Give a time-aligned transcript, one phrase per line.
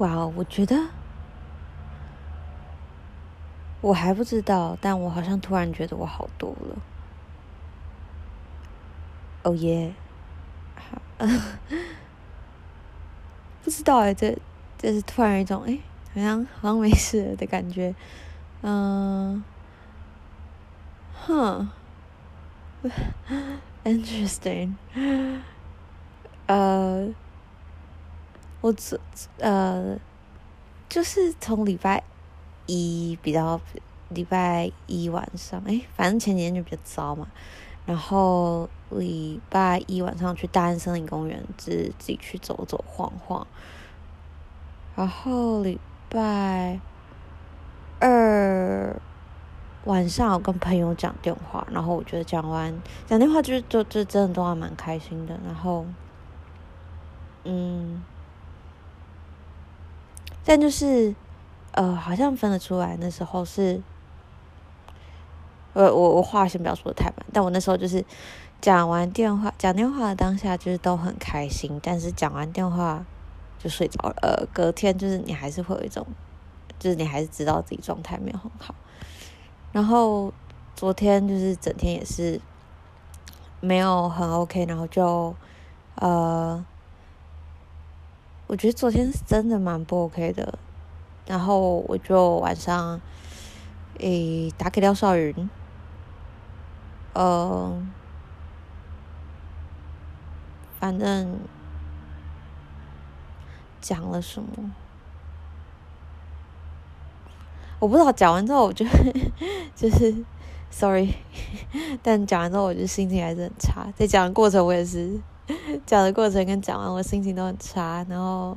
[0.00, 0.74] 哇哦，我觉得
[3.82, 6.76] 我还不知道，但我好像突然觉得我好多了。
[9.42, 9.94] 哦耶，
[10.74, 11.00] 好，
[13.64, 14.36] 不知道哎，这
[14.78, 15.78] 这是突然一种哎，
[16.14, 17.94] 好像好像没事的感觉，
[18.62, 19.42] 嗯，
[21.26, 21.68] 哼，
[23.84, 24.74] interesting，
[26.46, 27.08] 呃，
[28.60, 29.00] 我这
[29.38, 29.96] 呃，
[30.88, 32.02] 就是从礼拜
[32.66, 33.60] 一比较，
[34.10, 37.26] 礼拜一晚上，哎，反正前几天就比较糟嘛。
[37.86, 43.46] 然后礼拜一晚上去大安森林公园，自自己去走走晃晃。
[44.94, 46.78] 然后礼拜
[47.98, 49.00] 二
[49.84, 55.40] 晚上我跟朋友讲电话，然后我觉得讲完讲电话就是就就真的都还蛮开心的。
[55.44, 55.86] 然后，
[57.44, 58.02] 嗯，
[60.44, 61.14] 但就是
[61.72, 63.80] 呃，好像分得出来那时候是。
[65.72, 68.04] 我我我话先不要说的太满，但我那时候就是
[68.60, 73.06] 讲完电话，讲电话的当下就是都很开心，但是讲完电话
[73.56, 74.16] 就睡着了。
[74.20, 76.04] 呃，隔天就是你还是会有一种，
[76.80, 78.74] 就是你还是知道自己状态没有很好。
[79.70, 80.32] 然后
[80.74, 82.40] 昨天就是整天也是
[83.60, 85.32] 没有很 OK，然后就
[85.94, 86.64] 呃，
[88.50, 90.58] 我觉得昨天是真的蛮不 OK 的。
[91.24, 93.00] 然后我就晚上
[94.00, 95.48] 诶打给廖少云。
[97.12, 97.80] 呃，
[100.80, 101.38] 反正
[103.80, 104.48] 讲了什么，
[107.78, 108.10] 我不知道。
[108.10, 108.84] 讲完之后，我就
[109.76, 110.24] 就是
[110.70, 111.14] ，sorry，
[112.02, 113.86] 但讲完之后，我就心情还是很差。
[113.94, 115.20] 在讲的过程，我也是
[115.86, 118.04] 讲的过程跟讲完，我心情都很差。
[118.08, 118.56] 然后，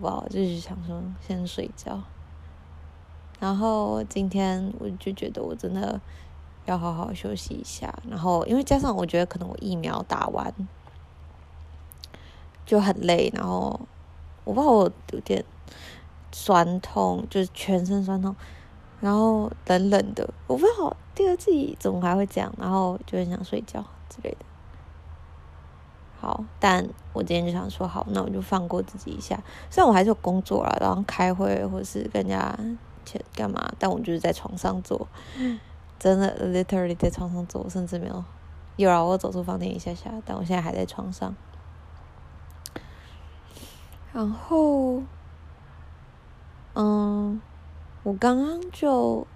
[0.00, 2.02] 哇，就是想说先睡觉。
[3.38, 6.00] 然后今天我就觉得我真的。
[6.66, 10.52] 要好好休息一下，然后因为加上我觉得可能我疫苗打完
[12.64, 13.78] 就很累，然后
[14.42, 15.44] 我怕我有点
[16.32, 18.34] 酸痛，就是全身酸痛，
[19.00, 24.44] 然后冷冷的，我不知道第二季怎么还会这样，然后就很想睡觉之类的。
[26.20, 29.38] 好，但我今天就想说，好，那我就放过自己一下。
[29.70, 32.58] 虽然我还是有工作啦，然后开会或是跟人家
[33.04, 35.06] 去干嘛，但我就是在床上做。
[35.98, 38.24] 真的，literally 在床上坐，甚至没有
[38.76, 41.34] 有让我走出房间一下下，但我现在还在床上。
[44.12, 45.02] 然后，
[46.74, 47.40] 嗯，
[48.02, 49.26] 我刚刚就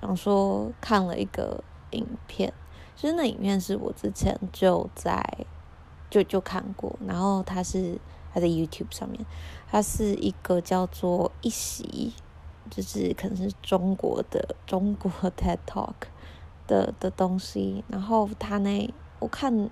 [0.00, 2.52] 想说看了一个影片，
[2.94, 5.20] 其实那影片是我之前就在
[6.10, 7.98] 就就看过，然后他是
[8.32, 9.24] 他在 YouTube 上面，
[9.70, 12.12] 他是一个叫做一席。
[12.70, 15.94] 就是可能是中国的中国 TED Talk
[16.66, 19.70] 的的东西，然后他那我看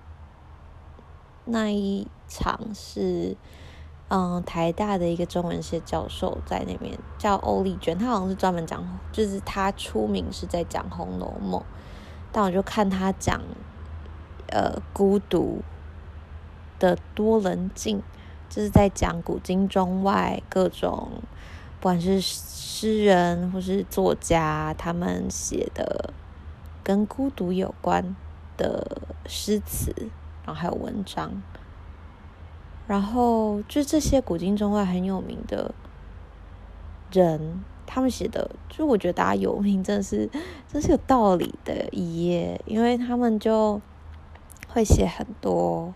[1.45, 3.37] 那一场是
[4.07, 11.61] 嗯台大的一个中文系教授在那边叫欧丽娟，他好像是专门讲，就是他出名是在讲《红楼梦》，
[12.31, 13.39] 但我就看他讲
[14.47, 15.61] 呃孤独
[16.79, 18.01] 的多棱镜，
[18.49, 21.09] 就是在讲古今中外各种。
[21.79, 26.11] 不管是诗人或是作家，他们写的
[26.83, 28.15] 跟孤独有关
[28.57, 29.93] 的诗词，
[30.43, 31.31] 然后还有文章，
[32.87, 35.75] 然后就这些古今中外很有名的
[37.11, 40.27] 人，他们写的，就我觉得大家有名，真的是
[40.67, 43.79] 真是有道理的一页，因为他们就
[44.67, 45.93] 会写很多，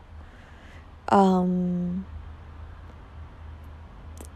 [1.11, 2.03] 嗯。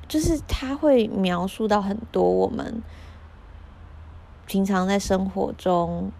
[0.07, 2.83] 就是他会描述到很多我们
[4.45, 6.11] 平常在生活中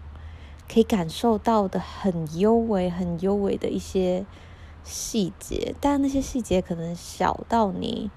[0.68, 4.26] 可以感受到的很幽微、很幽微的一些
[4.82, 8.10] 细节，但那些细节可能小到你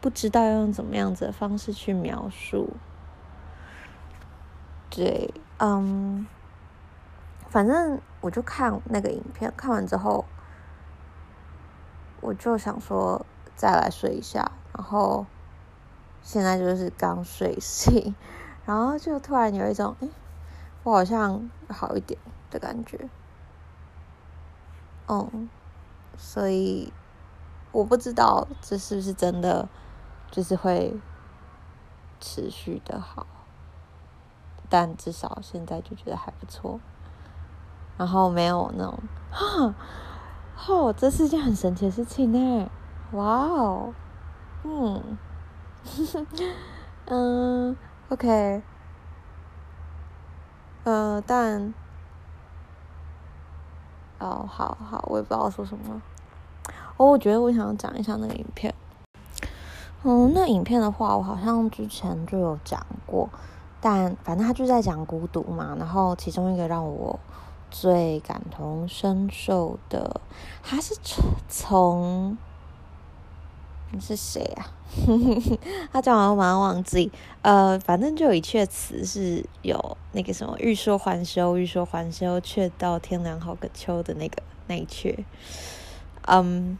[0.00, 2.70] 不知道要用怎么样子的方式去描述。
[4.90, 6.26] 对，嗯，
[7.48, 10.24] 反正我就看那个影片，看完之后
[12.22, 14.52] 我就想说再来睡一下。
[14.74, 15.26] 然后
[16.22, 18.14] 现在就是刚睡醒，
[18.64, 20.08] 然后就突然有一种，哎，
[20.82, 22.18] 我好像好一点
[22.50, 23.10] 的感觉。
[25.08, 25.50] 嗯，
[26.16, 26.90] 所以
[27.70, 29.68] 我不知道这是不是真的，
[30.30, 30.96] 就是会
[32.18, 33.26] 持续的好，
[34.70, 36.80] 但至少现在就觉得还不错。
[37.98, 38.98] 然后没有那种，
[39.30, 39.74] 哈，
[40.68, 42.70] 哦，这是一件很神奇的事情呢，
[43.12, 43.92] 哇哦！
[44.62, 45.18] 嗯，
[47.06, 47.76] 嗯
[48.08, 48.62] ，OK，
[50.84, 51.74] 呃，但，
[54.20, 56.00] 哦，好好，我也不知道说什么。
[56.96, 58.72] 哦，我觉得我想要讲一下那个影片。
[60.04, 63.28] 嗯，那影片的话，我好像之前就有讲过，
[63.80, 65.74] 但反正他就在讲孤独嘛。
[65.76, 67.18] 然后其中一个让我
[67.72, 70.20] 最感同身受的，
[70.62, 70.94] 他是
[71.48, 72.36] 从，
[73.90, 74.70] 你是谁啊？
[75.90, 77.10] 他讲完我马上忘记。
[77.40, 85.24] 呃，反正就有一阙词是有那个什么“欲说还休，欲说还休，却道天凉好个秋”的那个那一阙。
[86.28, 86.78] 嗯，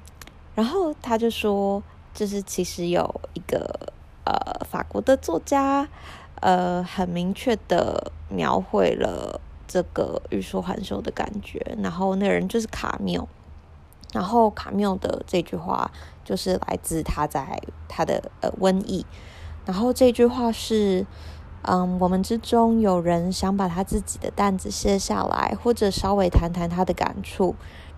[0.55, 1.83] 然后他就说。
[2.15, 3.91] 就是其实有一个
[4.27, 4.37] 呃
[4.69, 5.89] 法国的作家，
[6.41, 9.41] 呃很明确的描绘了
[9.73, 11.59] 这个欲说还休的感觉。
[11.83, 13.27] 然后那个人就是卡缪，
[14.13, 15.91] 然后卡缪的这句话
[16.23, 17.59] 就是来自他在
[17.89, 19.07] 他的呃瘟疫。
[19.65, 21.07] 然后这句话是，
[21.63, 27.55] 嗯，我们之中有人想把他自己的担子卸下来，或者稍微谈谈他的感触。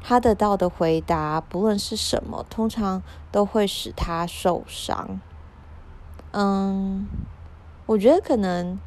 [0.06, 5.19] 他得到的回答，不论是什么，通常都会使他受伤。
[6.32, 7.06] 嗯，
[7.87, 8.79] 我觉得可能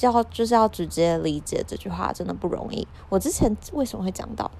[0.00, 2.86] 要就是要直接理解这句话，真的不容易。
[3.08, 4.50] 我之前为什么会讲到？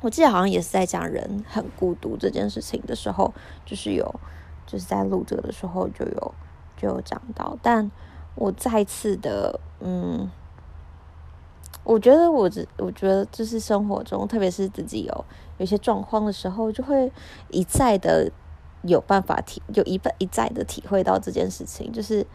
[0.00, 3.32] 我记得好像也是在讲人很孤独这件事情的时候，
[3.64, 4.04] 就是有
[4.66, 6.34] 就是在录这个的时候就有
[6.76, 7.90] 就有讲到，但
[8.34, 10.30] 我再次的嗯。
[11.82, 15.24] 我觉得我这，我觉得就是生活中，特别是自己有
[15.58, 17.12] 有些状况的时候，就会
[17.50, 18.32] 一再的
[18.84, 22.26] 有办法体，就一再一再的体会到这件事情，就是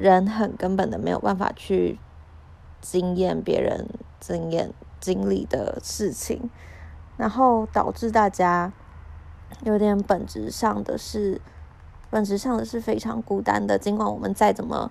[0.00, 1.98] 人很根本的没有办法去
[2.80, 3.88] 经验别人
[4.20, 6.50] 经验经历的事情，
[7.16, 8.72] 然后导致大家
[9.64, 11.40] 有点本质上的是，
[12.10, 14.90] 本质上的是非常孤单的，尽管我们再怎么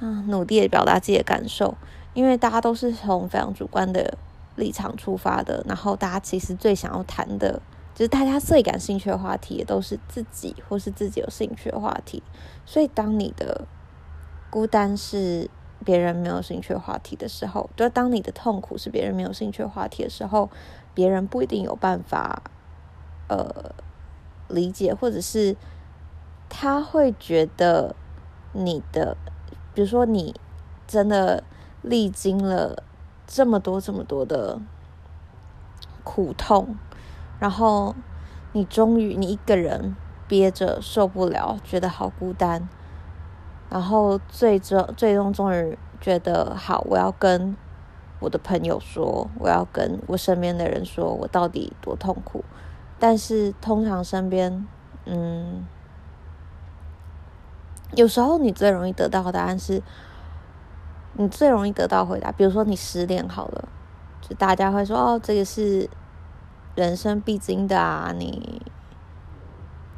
[0.00, 1.74] 嗯努力的表达自己的感受。
[2.14, 4.16] 因为大家都是从非常主观的
[4.54, 7.60] 立场出发的，然后大家其实最想要谈的，
[7.94, 12.22] 就是大家最感兴趣的话题，也都是自己或是自己有兴趣的话题。
[12.64, 13.66] 所以，当你的
[14.50, 15.50] 孤单是
[15.84, 20.50] 别人没有兴趣话题的时候，就当你的痛苦是别人没有兴趣话题的时候，
[20.94, 22.42] 别人不一定有办法
[23.28, 23.74] 呃
[24.48, 25.56] 理解，或者是
[26.48, 27.94] 他会觉得
[28.52, 29.16] 你的，
[29.74, 30.34] 比如说你
[30.86, 31.42] 真的。
[31.82, 32.82] 历经了
[33.28, 34.58] 这么多这么多的
[36.02, 36.76] 苦痛，
[37.38, 37.94] 然后
[38.52, 39.94] 你终于你一个人
[40.26, 42.68] 憋着受不了，觉得好孤单，
[43.70, 47.56] 然后最终最终终于觉得好，我要跟
[48.20, 52.44] 我的朋友说，我要跟我身边的人说，我到底多痛苦。
[52.98, 54.66] 但是通常身边，
[55.04, 55.66] 嗯，
[57.94, 59.82] 有时候你最容易得到的答案是。
[61.18, 63.66] 你最容易得到回答，比如说你失恋好了，
[64.20, 65.88] 就大家会说哦，这个是
[66.74, 68.60] 人生必经的啊，你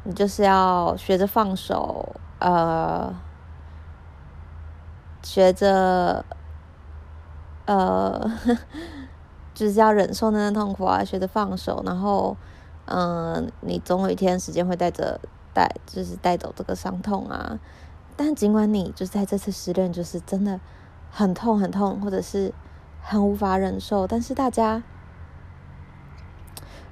[0.05, 3.13] 你就是要学着放手，呃，
[5.23, 6.23] 学着
[7.65, 8.31] 呃，
[9.53, 12.35] 就是要忍受那种痛苦啊，学着放手，然后
[12.85, 15.19] 嗯、你总有一天时间会带着
[15.53, 17.59] 带，就是带走这个伤痛啊。
[18.15, 20.59] 但尽管你就是在这次失恋，就是真的。
[21.11, 22.53] 很痛很痛，或者是
[23.01, 24.83] 很无法忍受，但是大家，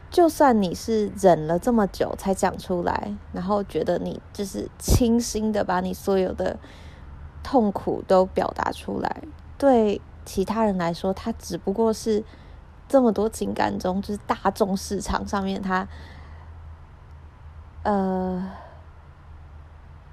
[0.10, 6.58] 就算你是忍了这么久才讲出来，然后觉得你就是倾心的把你所有的
[7.48, 9.24] 痛苦都表达出来，
[9.58, 12.22] 对其他人来说，他只不过是
[12.90, 15.88] 这么多情感中，就是大众市场上面他，
[17.84, 18.52] 呃，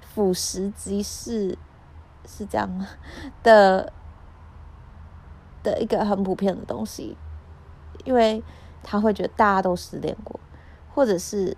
[0.01, 1.57] 俯拾即是。
[2.27, 2.67] 是这样
[3.43, 3.93] 的
[5.61, 7.15] 的一个很普遍的东西，
[8.03, 8.43] 因为
[8.81, 10.39] 他会觉得大家都失恋过，
[10.95, 11.55] 或者是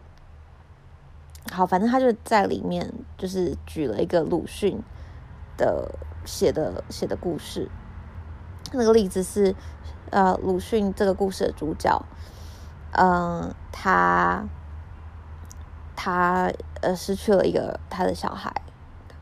[1.53, 4.77] 好，反正他就在里面就是举了一个鲁迅
[5.57, 7.69] 的写的写的故事，
[8.71, 9.53] 那个例子是
[10.11, 12.05] 呃鲁迅这个故事的主角，
[12.91, 14.45] 嗯、他
[15.95, 18.53] 他呃失去了一个他的小孩，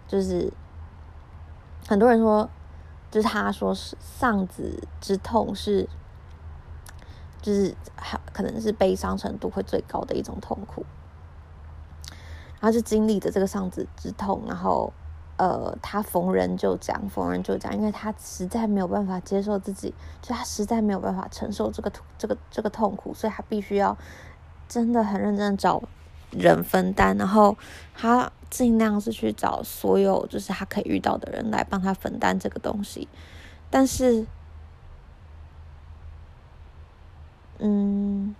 [0.08, 0.54] 就是。
[1.88, 2.50] 很多人说，
[3.12, 5.88] 就是他说是丧子之痛是，
[7.40, 7.76] 就是
[8.34, 10.84] 可能是悲伤程度会最高的一种痛苦，
[12.60, 14.92] 然后就经历着这个丧子之痛，然后
[15.38, 23.98] 呃，他逢人就讲，逢人就讲，因为他实在没有办法接受自己，就他实在没有办法承受这个这个这个痛苦，所以他必须要
[24.68, 25.84] 真的很认真找
[26.32, 27.58] 人分担，然后
[27.94, 33.10] 他尽量是去找所有就是他可以遇到的人来帮他分担这个东西，
[33.70, 34.26] 但是，
[37.60, 38.34] 嗯，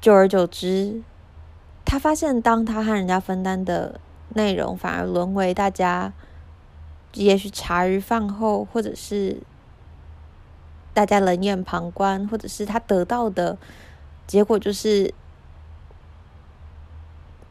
[0.00, 1.02] 久而久之，
[1.92, 6.10] 他发现当他和人家分担的内容反而沦为大家，
[7.12, 9.42] 也许茶余饭后，或者是
[10.94, 13.58] 大家冷眼旁观，或者是他得到的。
[14.26, 15.12] 结果就是，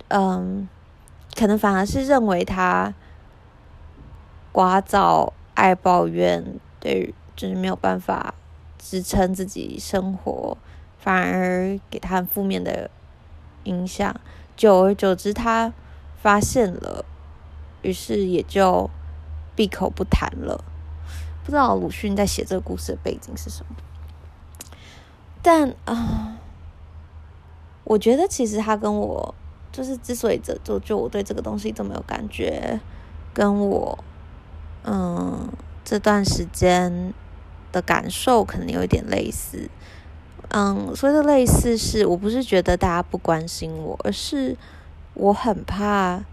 [0.07, 0.67] 嗯，
[1.37, 2.91] 可能反而是认为他
[4.51, 6.43] 寡早、爱抱怨，
[6.79, 8.33] 对，就是没有办法
[8.79, 10.57] 支撑自己生活，
[10.97, 12.89] 反而给他负面的
[13.63, 14.19] 影响。
[14.55, 15.73] 久而久之，他
[16.21, 17.05] 发现了，
[17.81, 18.89] 于是也就
[19.55, 20.63] 闭口不谈了。
[21.43, 23.75] 不知道鲁迅在写这个故事的背景是什么，
[25.41, 26.37] 但啊。
[27.83, 29.33] 我觉得其实他跟我
[29.71, 32.79] 就是之所以这就就我对这个东西这么有感觉，
[33.33, 33.97] 跟我
[34.83, 35.49] 嗯
[35.83, 37.13] 这段时间
[37.71, 39.67] 的感受可能有一点类似，
[40.53, 44.57] 嗯，所以的类似是我不是觉得大家不关心我，而是
[45.13, 46.23] 我很怕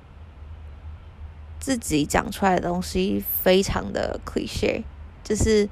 [1.59, 4.83] 自己讲出来的东西非常的 cliche，
[5.25, 5.69] 就是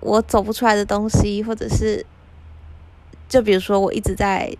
[0.00, 2.04] 我走不出来的东西，或者是。
[3.28, 4.52] 就比如说，我一直在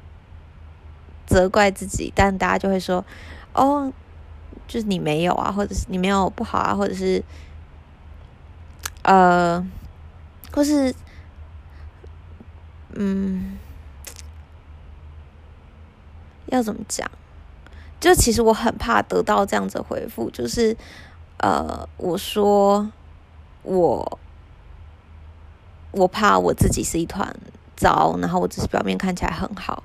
[1.27, 3.05] 责怪自己，但大家就会说
[3.53, 3.93] ：“哦，
[4.69, 7.21] 就是你没有啊，或者是你没有不好啊，或者是
[9.03, 9.61] 呃，
[10.53, 10.95] 或是
[12.95, 13.59] 嗯，
[16.47, 17.11] 要怎么讲？
[17.99, 20.77] 就其实我很怕得到这样子回复，就是
[21.39, 22.91] 呃，我说
[23.63, 24.19] 我
[25.91, 27.35] 我怕我自己是一团。”
[27.81, 29.83] 糟，然后我只是表面看起来很好，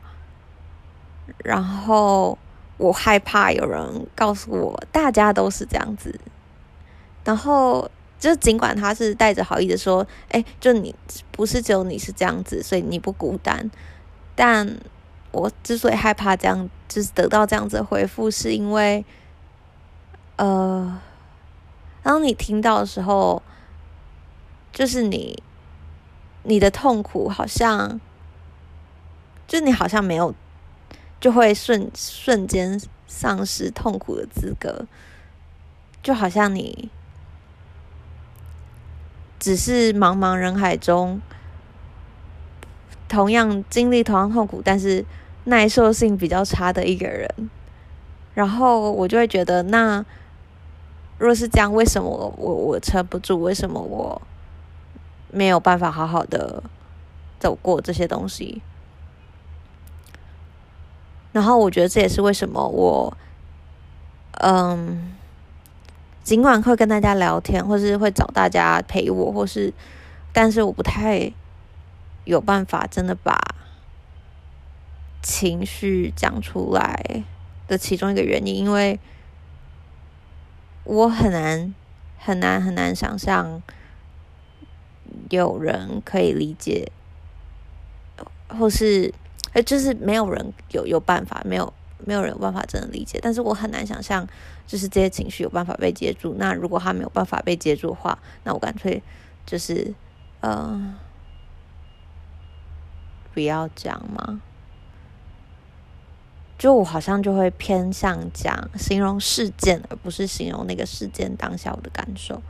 [1.38, 2.38] 然后
[2.76, 6.20] 我害怕有人告诉我大家都是这样子，
[7.24, 7.90] 然后
[8.26, 10.96] 就尽管他是带着好意的说，哎，就你
[11.32, 13.70] 不是只有你是这样子，所以你不孤单，
[14.34, 14.78] 但
[15.32, 19.06] 我之所以害怕这样，就是得到这样子的回复，是因为，
[20.38, 21.00] 呃，
[22.02, 23.44] 当你听到的时候，
[24.74, 25.44] 就是你。
[26.48, 28.00] 你的痛苦好像，
[29.48, 30.36] 就你好像没有，
[31.20, 34.86] 就会瞬瞬间丧失痛苦的资格，
[36.04, 36.92] 就好像你
[39.46, 41.22] 只是茫茫人海中
[43.08, 45.06] 同样经历同样痛苦，但是
[45.44, 47.30] 耐受性比较差的一个人。
[48.34, 50.04] 然后我就会觉得，那
[51.20, 53.38] 若是这样，为什么我我我撑不住？
[53.38, 54.20] 为什么我？
[55.30, 56.64] 没有办法好好的
[57.40, 58.64] 走过这些东西，
[61.34, 63.16] 然后我觉得这也是为什么我，
[64.40, 65.15] 嗯，
[66.26, 69.72] 尽管会跟大家聊天，或是会找大家陪我，或是，
[70.34, 71.32] 但是我不太
[72.26, 73.40] 有办法真的把
[75.22, 77.24] 情绪讲出来
[77.68, 79.00] 的其中一个原因，因为
[80.84, 81.76] 我很难
[82.18, 83.62] 很难很难想象。
[85.30, 86.92] 有人可以理解，
[88.48, 89.14] 或是，
[89.54, 93.20] 呃，就是没有人有有办法，没有没有人有办法真的理解。
[93.22, 94.28] 但是我很难想象，
[94.66, 96.36] 就是这些情绪有办法被接住。
[96.38, 99.02] 那如果他没有办法被接住的话，那我干脆
[99.46, 99.94] 就是，
[100.42, 100.96] 呃，
[103.34, 104.42] 不要讲嘛。
[106.58, 112.42] 就我好像就会偏向讲形容事件，而不是形容那个事件当下我的感受。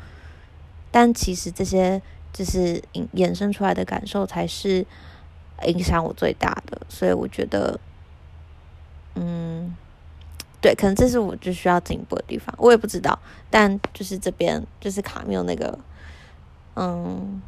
[0.92, 2.02] 但其实这些。
[2.36, 4.86] 就是引衍生出来的感受才是
[5.68, 7.80] 影响我最大的，所以我觉得，
[10.66, 13.20] 对，可能这是我就需要进步的地方，我也不知道。
[13.52, 15.78] 但就是这边就是卡缪那个，
[16.76, 17.40] 嗯，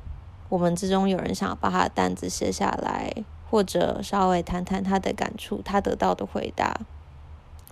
[0.50, 3.12] 我们之中有人想要把他的担子卸下来，
[3.50, 6.79] 或者稍微谈谈他的感触，他得到的回答，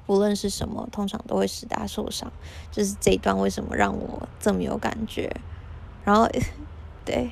[0.08, 2.32] 无论是什么，通常都会使他受伤。
[2.72, 5.32] 就是这一段为什么让我这么有感觉，
[6.04, 6.28] 然后。
[7.06, 7.30] 对，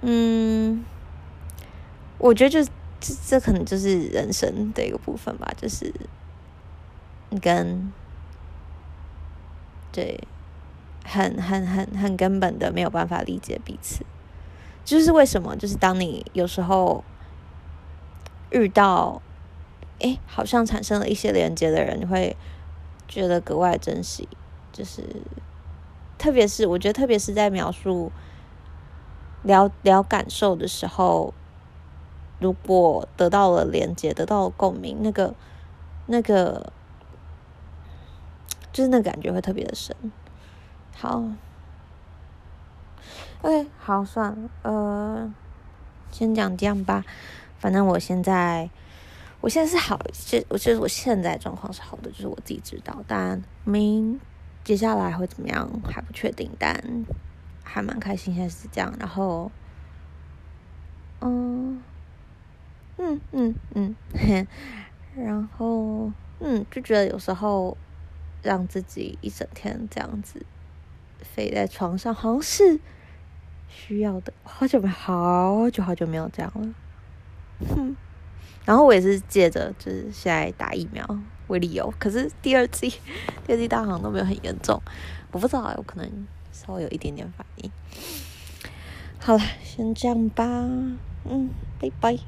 [0.00, 0.84] 嗯，
[2.18, 2.68] 我觉得就是
[3.00, 5.92] 这这可能就是人生的一个部分吧，就是
[7.30, 7.92] 你跟
[9.92, 10.20] 对
[11.04, 14.04] 很很很很根本的没有办法理解彼此，
[14.84, 15.56] 就是为什么？
[15.56, 17.04] 就是当你有时候
[18.50, 19.22] 遇到，
[20.00, 22.36] 哎，好像产生了一些连接的人，你会
[23.06, 24.28] 觉得格外珍惜，
[24.72, 25.04] 就是。
[26.18, 28.10] 特别是我觉得，特别是在描述
[29.44, 31.32] 聊聊感受的时候，
[32.38, 35.34] 如果得到了连接，得到了共鸣，那个
[36.06, 36.72] 那个
[38.72, 39.96] 就是那感觉会特别的深。
[40.94, 41.24] 好
[43.42, 45.34] ，OK，好，算了，呃，
[46.10, 47.04] 先讲这样吧。
[47.58, 48.70] 反正我现在，
[49.40, 53.02] 我现在是好，就我觉得我现在状况是好的，就是我自己知道。
[53.06, 54.20] 但明
[54.62, 57.04] 接下来会怎么样还不确定，但
[57.64, 58.94] 还蛮开心，现在是这样。
[58.98, 59.50] 然后，
[61.20, 61.82] 嗯，
[62.98, 64.46] 嗯嗯嗯，
[65.16, 67.76] 然后嗯，就觉得有时候
[68.42, 70.44] 让自己一整天这样子
[71.20, 72.80] 飞在床上，好像是
[73.68, 74.32] 需要的。
[74.42, 76.74] 好久没，好久好久没有这样了。
[77.74, 77.96] 哼，
[78.64, 81.04] 然后我也是借着就是现在打疫苗
[81.46, 82.90] 为理由，可是第二剂，
[83.46, 84.80] 第二剂大家好像都没有很严重，
[85.32, 87.70] 我不知道，有可能稍微有一点点反应。
[89.20, 90.44] 好了，先这样吧，
[91.24, 91.50] 嗯，
[91.80, 92.18] 拜拜。